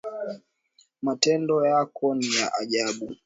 Matendo 1.01 1.65
yako 1.65 2.15
ni 2.15 2.35
ya 2.35 2.53
ajabu. 2.53 3.15